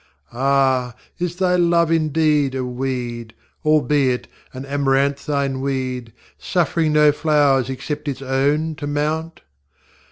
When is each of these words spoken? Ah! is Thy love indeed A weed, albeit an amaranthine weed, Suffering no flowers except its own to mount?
Ah! 0.33 0.95
is 1.19 1.35
Thy 1.35 1.55
love 1.57 1.91
indeed 1.91 2.55
A 2.55 2.65
weed, 2.65 3.35
albeit 3.63 4.27
an 4.51 4.65
amaranthine 4.65 5.61
weed, 5.61 6.11
Suffering 6.39 6.91
no 6.93 7.11
flowers 7.11 7.69
except 7.69 8.07
its 8.07 8.23
own 8.23 8.73
to 8.73 8.87
mount? 8.87 9.41